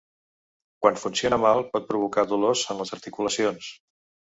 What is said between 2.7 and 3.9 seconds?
en les articulacions.